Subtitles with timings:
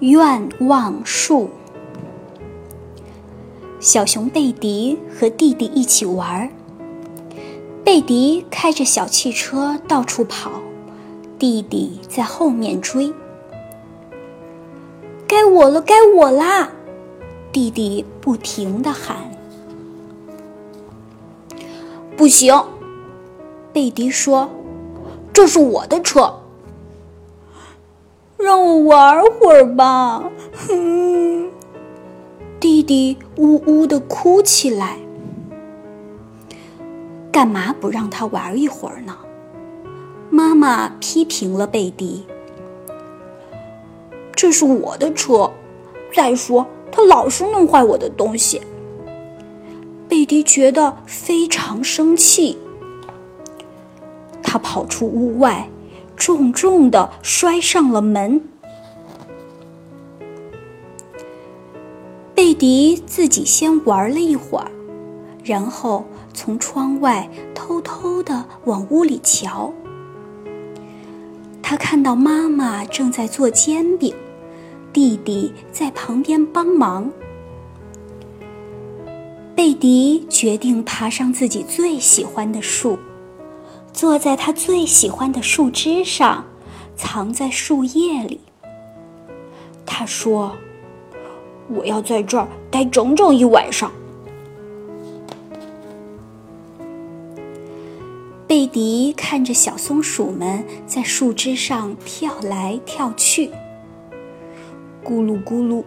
[0.00, 1.50] 愿望树。
[3.80, 6.48] 小熊贝迪和弟弟一起玩儿。
[7.84, 10.50] 贝迪开着小汽车到处跑，
[11.38, 13.12] 弟弟在后面追。
[15.26, 16.70] 该我了，该我啦！
[17.52, 19.30] 弟弟不停的喊。
[22.16, 22.54] 不行，
[23.72, 24.48] 贝迪说
[25.32, 26.39] ：“这是我的车。”
[28.42, 30.24] 让我玩会儿吧，
[30.68, 31.50] 哼！
[32.58, 34.98] 弟弟呜呜的哭起来。
[37.32, 39.16] 干嘛不让他玩一会儿呢？
[40.30, 42.24] 妈妈批评了贝迪。
[44.34, 45.50] 这是我的车，
[46.14, 48.60] 再说他老是弄坏我的东西。
[50.08, 52.58] 贝迪觉得非常生气。
[54.42, 55.68] 他跑出屋外。
[56.20, 58.42] 重重的摔上了门。
[62.34, 64.70] 贝迪自己先玩了一会儿，
[65.42, 69.72] 然后从窗外偷偷的往屋里瞧。
[71.62, 74.14] 他看到妈妈正在做煎饼，
[74.92, 77.10] 弟弟在旁边帮忙。
[79.54, 82.98] 贝迪决定爬上自己最喜欢的树。
[83.92, 86.44] 坐在他最喜欢的树枝上，
[86.96, 88.40] 藏在树叶里。
[89.84, 90.56] 他说
[91.68, 93.90] ：“我要在这儿待整整一晚上。”
[98.46, 103.50] 贝迪看着小松鼠们在树枝上跳来跳去，
[105.04, 105.84] 咕噜咕噜，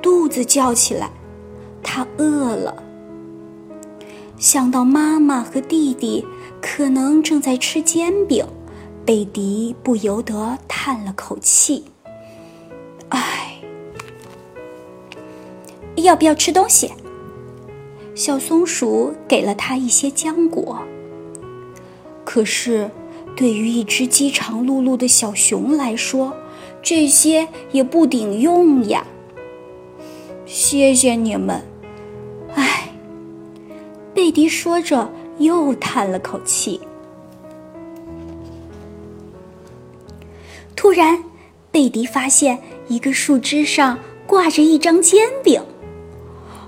[0.00, 1.10] 肚子叫起来。
[1.82, 2.82] 他饿了。
[4.38, 6.24] 想到妈妈和弟弟。
[6.64, 8.46] 可能正在吃煎饼，
[9.04, 11.82] 贝迪不由得叹了口气
[13.10, 13.60] ：“唉，
[15.96, 16.92] 要不要吃东西？”
[18.14, 20.78] 小松鼠给了他一些浆果。
[22.24, 22.88] 可是，
[23.36, 26.32] 对于一只饥肠辘辘的小熊来说，
[26.80, 29.04] 这些也不顶用呀。
[30.46, 31.71] 谢谢你们。
[34.32, 35.08] 迪说着。
[35.38, 36.78] 又叹了口气。
[40.76, 41.24] 突然，
[41.70, 45.60] 贝迪发现一个树枝上挂着一张煎饼，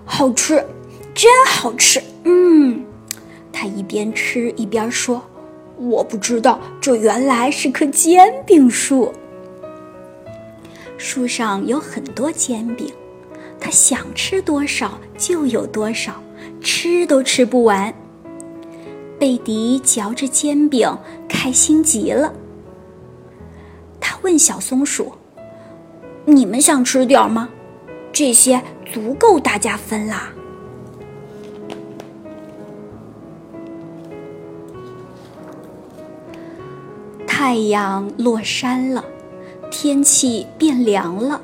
[0.05, 0.67] 好吃，
[1.15, 2.03] 真好吃！
[2.25, 2.85] 嗯，
[3.53, 5.23] 他一边吃一边说
[5.77, 9.13] ：“我不知道这原来是棵煎饼树。
[10.97, 12.91] 树上有很多煎饼，
[13.61, 16.15] 他想吃多少就有多少，
[16.65, 17.95] 吃都吃不完。”
[19.21, 20.99] 贝迪嚼着煎饼，
[21.29, 22.35] 开心极了。
[24.01, 25.13] 他问小松鼠
[26.27, 27.49] ：“你们想吃点吗？
[28.13, 28.61] 这些
[28.93, 30.33] 足够大家分啦。”
[37.27, 39.05] 太阳落山了，
[39.71, 41.41] 天气变凉了。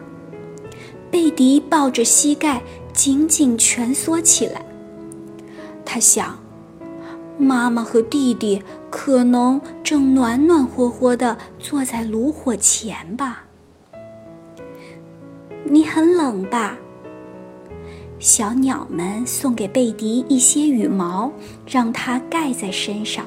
[1.10, 2.60] 贝迪抱着膝盖，
[2.92, 4.64] 紧紧蜷缩起来。
[5.92, 6.38] 他想。
[7.36, 13.44] 妈妈和弟弟可能正暖暖和和的坐在炉火前吧。
[15.64, 16.78] 你很冷吧？
[18.20, 21.32] 小鸟们送给贝迪一些羽毛，
[21.66, 23.26] 让它盖在身上。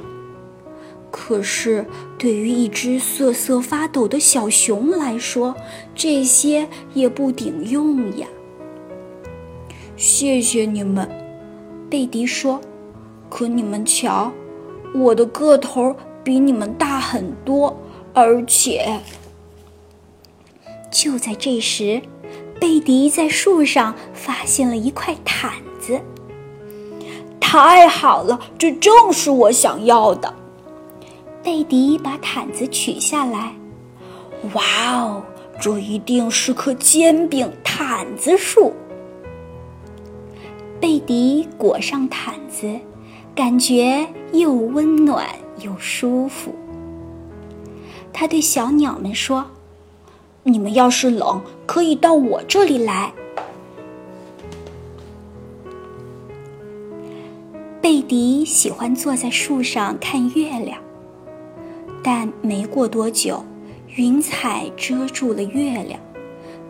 [1.11, 1.85] 可是，
[2.17, 5.53] 对于一只瑟瑟发抖的小熊来说，
[5.93, 8.25] 这些也不顶用呀。
[9.97, 11.09] 谢谢你们，
[11.93, 12.59] 贝迪说。
[13.29, 14.31] 可你们瞧，
[14.95, 17.79] 我的个头比你们大很多，
[18.15, 18.99] 而且……
[20.89, 22.01] 就在这时，
[22.59, 26.01] 贝迪在树上发现了一块毯子。
[27.39, 30.33] 太好了，这正是我想要的。
[31.43, 33.53] 贝迪把毯子取下来，
[34.55, 34.63] 哇
[34.99, 35.23] 哦，
[35.61, 38.73] 这一定是棵煎饼毯子树。
[40.83, 42.77] 贝迪裹上毯子。
[43.33, 45.29] 感觉又温暖
[45.61, 46.53] 又舒服。
[48.11, 49.45] 他对小鸟们说
[50.43, 53.13] ：“你们要是冷，可以到我这里来。”
[57.79, 60.77] 贝迪喜欢坐在树上看月亮，
[62.03, 63.41] 但没过多久，
[63.95, 65.97] 云彩遮住了月亮，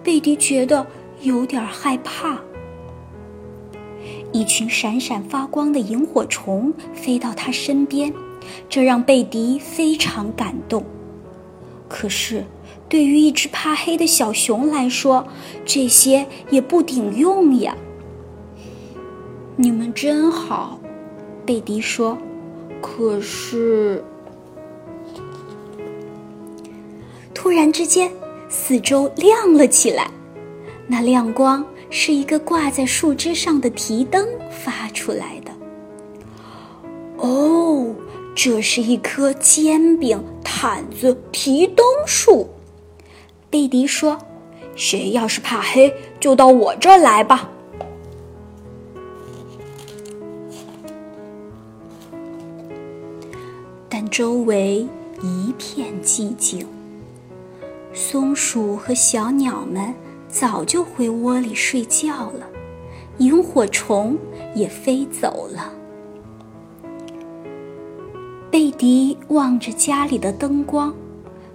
[0.03, 0.85] 贝迪觉得
[1.21, 2.39] 有点害怕。
[4.33, 8.13] 一群闪闪发光的萤火虫飞到他身边，
[8.67, 10.83] 这让贝迪非常感动。
[11.87, 12.43] 可是，
[12.89, 15.27] 对于一只怕黑的小熊来说，
[15.63, 17.77] 这些也不顶用呀。
[19.55, 20.79] 你们真好，
[21.45, 22.17] 贝迪说。
[22.81, 24.03] 可是，
[27.33, 28.11] 突然之间，
[28.49, 30.09] 四周亮了起来。
[30.87, 31.65] 那亮光
[31.95, 35.51] 是一个挂在树枝上的提灯发出来的。
[37.17, 37.93] 哦，
[38.33, 42.49] 这是一棵煎饼、毯子、提灯树。
[43.47, 44.17] 贝迪说
[44.75, 47.47] ：“谁要是怕黑，就到我这儿来吧。”
[53.87, 54.87] 但周围
[55.21, 56.65] 一片寂静，
[57.93, 59.93] 松鼠和小鸟们
[60.33, 62.47] 早就回窝里睡觉了，
[63.19, 64.17] 萤火虫
[64.55, 65.71] 也飞走了。
[68.49, 70.91] 贝迪望着家里的灯光，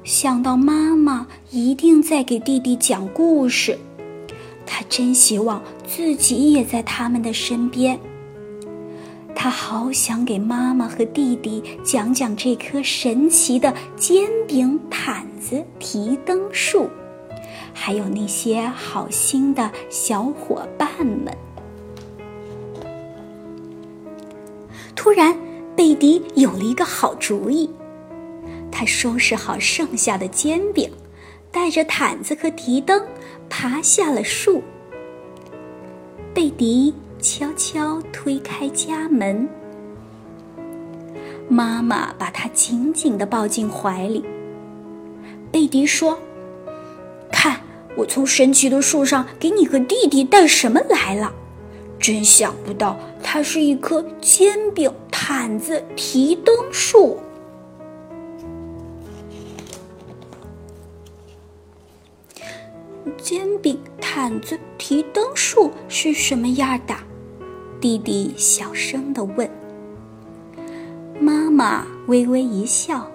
[0.05, 3.77] 想到妈妈一定在给弟弟讲故事，
[4.65, 7.99] 他真希望自己也在他们的身边。
[9.35, 16.89] 他好想给妈妈和弟弟讲讲这棵神奇的煎饼毯子提灯树，
[17.81, 21.33] 还有那些好心的小伙伴们。
[24.97, 25.33] 突然，
[25.77, 27.71] 贝迪有了一个好主意，
[28.71, 30.91] 他收拾好剩下的煎饼，
[31.53, 33.01] 带着毯子和提灯，
[33.49, 34.63] 爬下了树。
[36.35, 36.93] 贝迪。
[37.21, 39.49] 悄悄推开家门，
[41.49, 44.25] 妈妈把他紧紧地抱进怀里。
[45.51, 46.17] 贝迪说：“，
[47.99, 51.33] 我从神奇的树上给你和弟弟带什么来了？
[51.99, 57.19] 真想不到，它是一棵煎饼毯子提灯树。”
[63.21, 66.95] 煎饼毯子提灯树是什么样的？
[67.81, 69.51] 弟弟小声地问。
[71.19, 73.11] 妈妈微微一笑，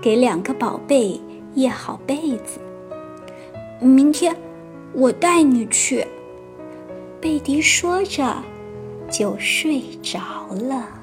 [0.00, 1.20] 给两个宝贝
[1.56, 2.60] 掖好被子。
[3.86, 4.34] 明天
[4.92, 6.06] 我带你去。
[7.20, 8.42] 贝迪说着，
[9.10, 10.20] 就睡着
[10.54, 11.01] 了。